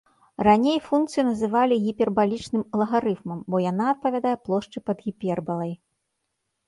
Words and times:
Раней 0.45 0.79
функцыю 0.85 1.23
называлі 1.27 1.77
гіпербалічным 1.83 2.63
лагарыфмам, 2.83 3.39
бо 3.55 3.63
яна 3.69 3.85
адпавядае 3.93 4.35
плошчы 4.49 4.77
пад 4.89 4.97
гіпербалай. 5.09 5.73